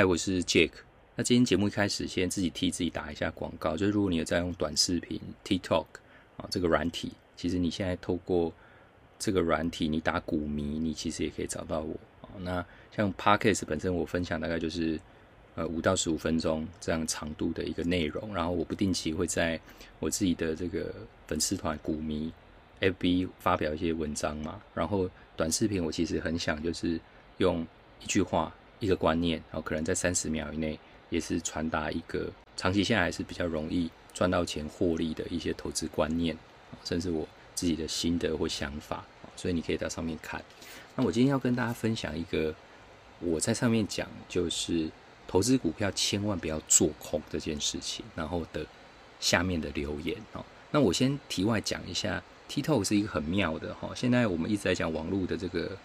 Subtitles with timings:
[0.00, 0.70] 嗨，我是 Jake。
[1.14, 5.84] 那今天节目一开始，先自己替自己打一下广告，就是如果你有在用短视频 TikTok
[6.38, 8.50] 啊这个软体，其实你现在透过
[9.18, 12.32] 这个软体，你打股迷，你其实也可以找到我啊。
[12.38, 12.64] 那
[12.96, 14.98] 像 Podcast 本身，我分享大概就是
[15.54, 19.60] 呃五到十五分钟这样长度的一个内容，然后我不定期会在
[19.98, 20.94] 我自己的这个
[21.26, 22.32] 粉丝团股迷
[22.80, 24.62] FB 发表一些文章嘛。
[24.72, 26.98] 然后短视频我其实很想就是
[27.36, 27.66] 用
[28.02, 28.50] 一句话。
[28.80, 30.78] 一个观念，然后可能在三十秒以内，
[31.10, 36.36] 也是传达一个长期下来是比较容易赚到钱获利的一些投资观念，
[36.82, 39.04] 甚至我自己的心得或想法，
[39.36, 40.42] 所以你可以到上面看。
[40.96, 42.54] 那我今天要跟大家分享一个
[43.20, 44.90] 我在上面讲，就是
[45.28, 48.64] 投资股票千万不要做空这件事情，然后的
[49.20, 50.44] 下面的留言哦。
[50.70, 55.76] 那我先题外讲一下，TikTok 是一个很妙的哈，现在我们一直在讲网络的这个。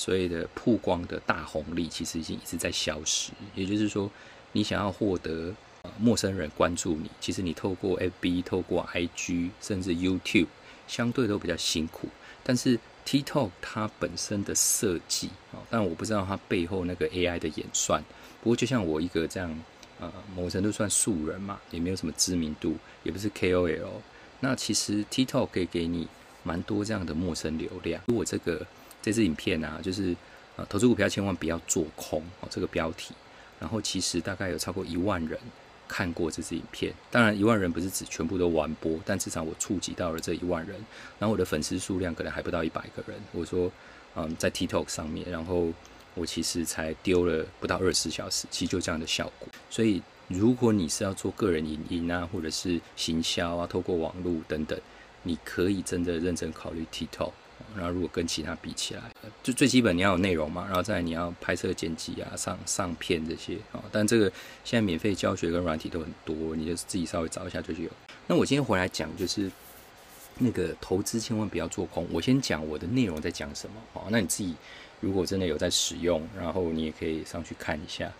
[0.00, 3.32] 所谓的曝光的大红利，其实已经一直在消失。
[3.54, 4.10] 也就是说，
[4.52, 10.46] 你想要获得呃陌生人关注你，其实你透过 FB、透过 IG，甚至 YouTube，
[10.88, 12.08] 相对都比较辛苦。
[12.42, 18.02] 但是 TikTok 它本身的设计啊，但我不知道它背后那个 AI 的演算。
[18.42, 19.62] 不过就像我一个这样，
[20.00, 24.00] 呃，某程度算素人嘛，也没有什么知名度，也不是 KOL。
[24.40, 26.08] 那其实 TikTok 可以给你
[26.42, 28.02] 蛮多这样的陌生流量。
[28.06, 28.66] 如果这个
[29.02, 30.14] 这支影片啊，就是
[30.56, 33.14] 呃，投资股票千万不要做空哦，这个标题。
[33.58, 35.38] 然后其实大概有超过一万人
[35.86, 40.76] 看过这支影片，当然一万人不是指全部都完播，但至少我触及到了这一万人。
[41.18, 43.20] 然后我的粉丝数量可能还不到一百个人。
[43.32, 43.70] 我说，
[44.16, 45.68] 嗯，在 TikTok 上面，然后
[46.14, 49.46] 我其实才丢了不到二十四小时，其实就这样的效果。
[49.68, 54.78] 所以如果你是要做个人影音啊，或者是行销啊，透过网络等等，
[55.22, 57.32] 你可以真的认真考虑 TikTok。
[57.76, 59.02] 然后如果跟其他比起来，
[59.42, 63.82] 就最基本你要有内容嘛，然后再你要拍摄剪辑啊、上上片这些啊。
[63.92, 64.30] 但这个
[64.64, 67.90] 现在免费教学跟软体都很多，你就自己稍微找一下就有。
[68.26, 69.50] 那我今天回来讲就是
[70.38, 72.06] 那个投资千万不要做空。
[72.10, 74.02] 我先讲我的内容在讲什么哦。
[74.10, 74.54] 那你自己
[75.00, 78.10] 如果真的有在使用，然后你也可以上去看一下。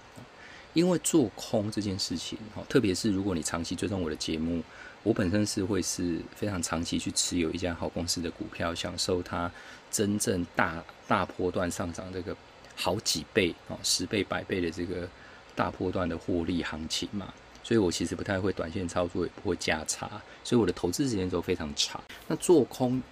[0.73, 4.63] 因为做空这件事情，哈，特别是如果你长期追踪我的节目。
[5.03, 9.51] 我本身是会是非常长期去持有一家好公司的股票，享受它
[9.91, 12.37] 真正大大波段上涨这个
[12.77, 15.09] 好几倍啊，十倍、百倍的这个
[15.57, 17.33] 大波段的获利行情嘛。
[17.65, 20.07] 所以我其实不太会短线操作，也不会加差，
[20.45, 21.99] 所以我的投资时间都非常长。
[22.29, 23.03] 那做空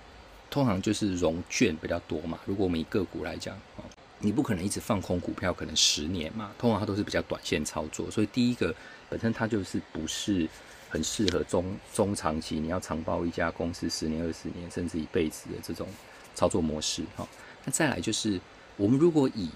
[0.51, 2.39] 通常就是融券比较多嘛。
[2.45, 3.81] 如果我们以个股来讲啊，
[4.21, 6.51] 你不可能一直放空股票，可能十年嘛。
[6.59, 8.75] 通常它都是比较短线操作，所以第一个
[9.09, 10.49] 本身它就是不是。
[10.91, 15.87] 很适合中中长期，你要长报一家公司十年、二十年，甚至一辈子的这种
[16.35, 17.29] 操作模式哈。
[17.67, 18.41] 那再来就是，
[18.79, 19.51] 我们如果以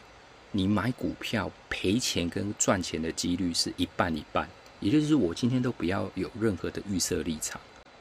[0.51, 4.47] 你买股票赔钱跟赚钱的几率是一半一半，
[4.79, 7.59] 也就是我今天都不要有任何的预设立场。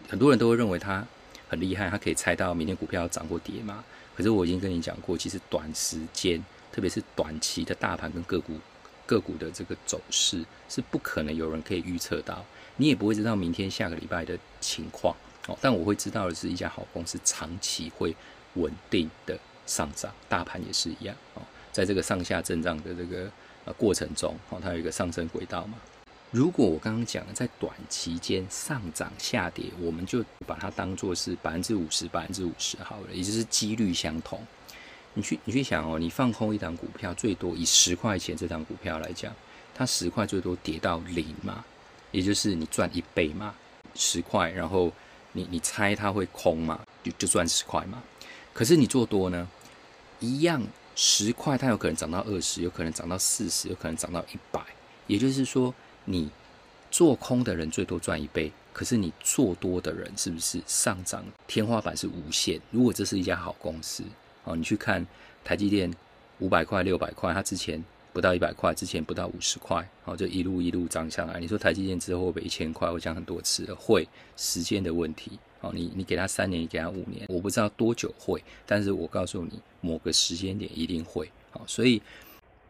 [0.09, 1.07] 很多人都会认为他
[1.51, 3.83] 很厉害，他可以猜到明天股票要涨或跌嘛。
[4.15, 6.41] 可是我已经跟你讲过，其实短时间，
[6.71, 8.53] 特别是短期的大盘跟个股
[9.05, 12.45] 个股的这个走势，是不可能有人可以预测到。
[12.77, 15.13] 你也不会知道明天下个礼拜的情况
[15.47, 18.15] 哦，但我会知道的是一家好公司长期会
[18.53, 21.41] 稳定的上涨，大盘也是一样哦，
[21.73, 23.29] 在这个上下震荡的这个
[23.65, 25.77] 呃过程中哦，它有一个上升轨道嘛。
[26.31, 34.41] 如果我刚刚讲的在短期间上涨下跌，我们就把它当做是百分之五十百分之五十好了，也就是几率相同。
[35.13, 39.35] 你去你去想哦，你放空一档股票，最多以十块钱这档股票来讲，
[39.75, 41.65] 它十块最多跌到零嘛。
[42.11, 43.53] 也就是你赚一倍嘛，
[43.93, 44.91] 十块，然后
[45.33, 48.01] 你你猜它会空嘛，就就赚十块嘛。
[48.53, 49.45] 可是你做多呢，
[50.21, 50.61] 一样
[50.95, 54.61] 十块，它有可能涨到二十，有可能涨到四十，有可能涨到一百。
[55.07, 55.73] 也就是说，
[56.05, 56.29] 你
[56.89, 62.59] 做空的人最多赚一倍，可是你做多的人是不是上涨天花板是无限？
[62.71, 64.03] 如果这是一家好公司，
[64.43, 65.05] 哦，你去看
[65.43, 65.93] 台积电
[66.39, 67.83] 五百块、六百块，它之前。
[68.13, 71.39] 不到一百块，之前不到五十块，好，就一路一路涨上来。
[71.39, 72.91] 你说台积电之后会不会一千块？
[72.91, 74.05] 我讲很多次了，会，
[74.35, 75.39] 时间的问题。
[75.61, 81.31] 好，你你给他三年，你给他五年，我不知道多久会，但是我告诉你，某个时间点一定会。
[81.51, 82.01] 好，所以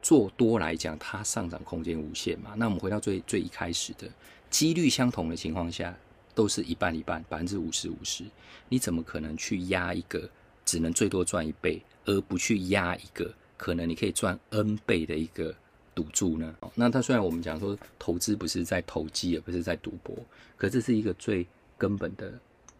[0.01, 2.53] 做多来讲，它上涨空间无限嘛。
[2.57, 4.09] 那我们回到最最一开始的
[4.49, 5.95] 几率相同的情况下，
[6.33, 8.23] 都是一半一半，百分之五十五十。
[8.69, 10.29] 你怎么可能去压一个
[10.65, 13.33] 只能最多赚一倍，而不去压一个？
[13.57, 15.53] 可能你可以赚 N 倍的一个
[15.93, 16.55] 赌注呢？
[16.73, 20.15] 那它虽然我们讲说投资不是在投机，也不是在赌博，
[20.57, 21.45] 可这是一个最
[21.77, 22.33] 根本的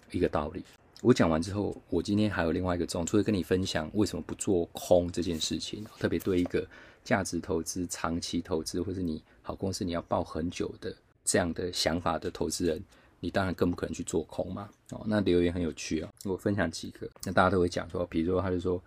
[0.10, 0.64] 一个道理。
[1.02, 6.66] 我讲完之后，我今天还有另外一个重，除了跟你分享为什么不做空这件事情，特别对一个
[7.04, 10.96] 价值投资、长期投资，或是你好公司你要抱很久的
[11.26, 12.80] 这样的想法的投资人，
[13.20, 14.70] 你当然更不可能去做空嘛。
[14.92, 18.80] 哦，那留言很有趣哦，我分享几个，那大家都会讲说，比如说他就说，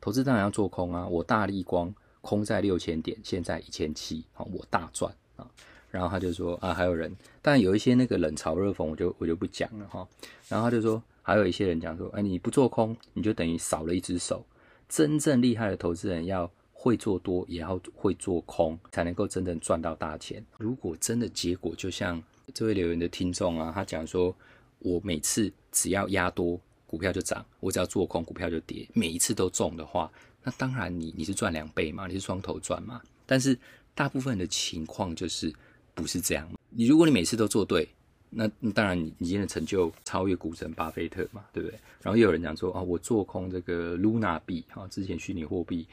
[0.00, 5.48] 投资当然要做空啊，我大力光空在六千点，现在一千七，好，我大赚啊。
[5.90, 10.06] 然后他就说啊，还有人，但有一些那个冷嘲热讽，我就我就不讲了哈。
[10.48, 14.46] 然后他就说，还有一些人讲说，哎，你不做空，你就等于少了一只手。
[14.88, 20.44] 真正厉害的投资人要会做多，也要会做空，才能够真正赚到大钱。
[20.58, 22.22] 如果真的结果就像
[22.54, 24.32] 这位留言的听众啊，他讲说，
[24.78, 30.08] 我每次只要压多，股票就涨；我只要做空，股票就跌，每一次都中的话，
[30.44, 33.02] 那当然你你是赚两倍嘛，你是双头赚嘛。
[33.26, 33.58] 但是
[33.94, 35.52] 大部分的情况就是。
[35.94, 37.88] 不是这样，你如果你每次都做对，
[38.30, 41.78] 那当然你你今天的成就超越股神巴菲特嘛，对不对？
[42.02, 45.86] 然后又有人讲说啊，我做空这个 Luna 币哈，之前虚拟货币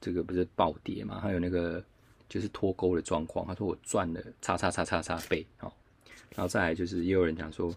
[0.00, 1.84] 这个不是暴跌嘛，还有那个
[2.28, 5.72] 就是脱钩的状况，他说我赚了叉叉叉叉叉倍哈，
[6.34, 7.74] 然后再来就是也有人讲说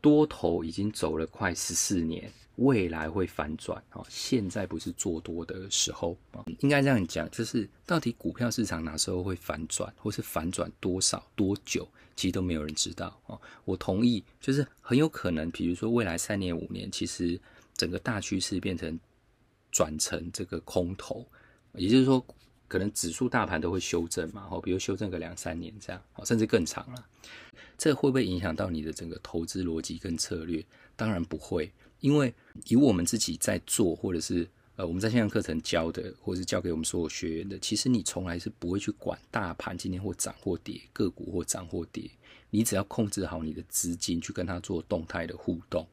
[0.00, 2.30] 多头已经走了快十四年。
[2.56, 4.02] 未来会反转啊！
[4.08, 13.38] 现在不是做多的时候啊，应该这样讲，就是到底股票市场哪时候会反转，或是反转多少多久，其实都没有人知道啊。
[13.64, 17.38] 我同意，就是很有可能，比如说未来三年五年，其实
[17.74, 18.98] 整个大趋势变成
[19.70, 21.26] 转成这个空头，
[21.74, 22.24] 也就是说，
[22.68, 27.06] 可能指数大盘都会修正嘛，哦，比如修正个两三年这样，甚至更长了。
[27.76, 30.64] 这会不会影响到你的整个投资逻辑跟策略？
[30.96, 31.70] 当然不会。
[32.00, 32.34] 因为
[32.66, 42.10] 以我们自己在做，或者是呃我们在线上课程教的，或者是教给我们所有学员的，其实你从来是不会去管大盘今天或涨或跌，个股或涨或跌，
[42.50, 45.86] 你只要控制好你的资金去跟它做动态的互动。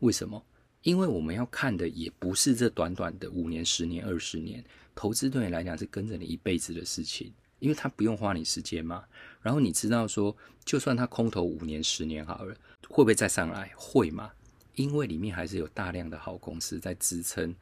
[0.00, 0.42] 为什么？
[0.82, 4.64] 因为我们要看的也不是这短短的五年、十年、二十年，
[4.94, 9.02] 投资对你来讲是跟着你一辈子的事情，因为它不用花你时间嘛。
[9.42, 12.54] 然后你知道说，就算它空头五年、十年好了，
[12.88, 13.72] 会不会再上来？
[13.74, 14.30] 会吗？
[14.76, 17.54] 因为里面还是有大量的好公司在支撑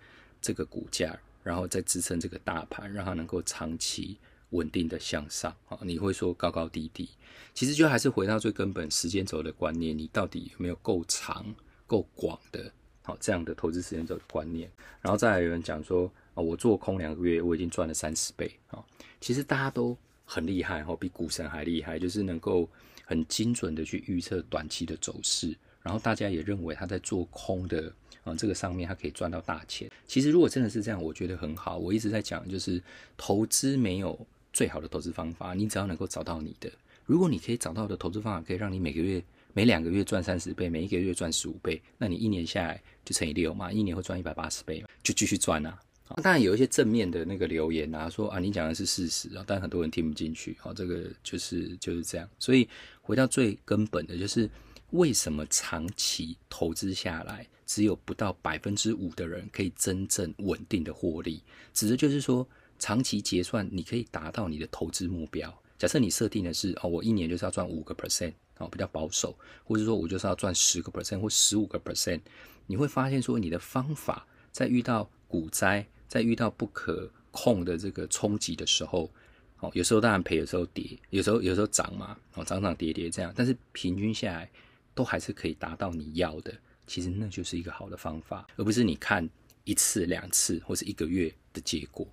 [0.43, 4.19] 这个股价，然后再支撑这个大盘，让它能够长期
[4.51, 5.79] 稳定的向上啊！
[5.83, 7.09] 你会说高高低低，
[7.55, 11.55] 其实就还是回到最根本时间轴的观念，你到底有没有够长、
[11.87, 12.71] 够广的
[13.03, 14.71] 好这样的投资时间轴的观念？
[15.01, 18.85] 然后再来有人讲说啊，我做空两个月，我已经赚了三十倍啊！
[19.21, 22.69] 其实大家都很厉害哈，比股神还厉害，就是能够
[23.05, 25.57] 很精准的去预测短期的走势。
[25.85, 27.93] 然后大家也认为他在做空的
[28.25, 29.91] 啊这个上面，他可以赚到大钱。
[30.07, 31.77] 其实如果真的是这样，我觉得很好。
[31.77, 32.83] 我一直在讲，就是
[33.19, 34.19] 投资没有
[34.51, 36.73] 最好的投资方法，你只要能够找到你的。
[37.05, 39.23] 如果你可以找到的投资方法，可以让你每个月、
[39.53, 45.79] 每两个月赚三十倍，每一个月赚十五倍，那你一年下来就乘以六嘛，一年会赚一百八十倍，就继续赚啊。
[46.23, 50.57] 当然有一些正面的那个留言啊，说啊你讲的是事实啊，但很多人听不进去。
[50.59, 52.27] 好，这个就是就是这样。
[52.39, 52.67] 所以
[53.03, 54.49] 回到最根本的就是。
[54.95, 61.43] 为什么长期投资下来，只有不到百分之五的人可以真正稳定的获利？
[61.73, 62.47] 指的就是说，
[62.79, 65.53] 长期结算你可以达到你的投资目标。
[65.77, 72.21] 假设你设定的是哦，我一年就是要赚五个 percent，哦比较保守，或者说我就是要赚十个 percent 或十五个 percent，
[72.69, 79.11] 你会发现说你的方法在遇到股灾、在遇到不可控的这个冲击的时候，
[79.59, 84.49] 哦有时候当然赔，有时候跌，有时候有时候涨嘛，哦涨涨跌跌这样，但是平均下来。
[84.95, 86.55] 都还是可以达到你要的，
[86.87, 89.29] 其实那就是一个好的方法，而不是你看
[89.65, 92.07] 一次、两次或是一个月的结果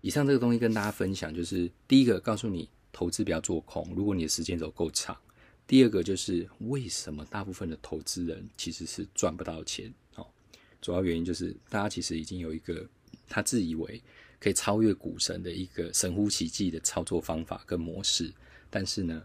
[0.00, 5.14] 以上这个东西跟大家分享，就是第一个告诉你投资不要做空，如果你的时间轴够长；
[5.66, 10.26] 第二个就是为什么大部分的投资人其实是赚不到钱哦，
[10.82, 12.86] 主要原因就是大家其实已经有一个
[13.28, 14.02] 他自以为
[14.40, 18.32] 可以超越股神的一个神乎其技的操作方法跟模式，
[18.68, 19.22] 但是呢。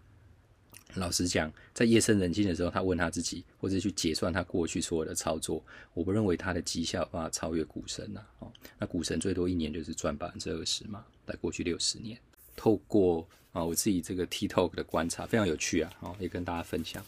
[0.95, 8.21] 老实讲，在夜深人静的时候，他问他自己，或者去结算他过去所有的操作，我不认为他的绩效啊超越股神呐。
[8.39, 12.17] 哦，那股神最多一年就是赚百分之二十嘛，在过去六十年，
[12.55, 17.05] 透过啊我自己这个 TikTok 的观察，非常有趣啊，哦，也跟大家分享。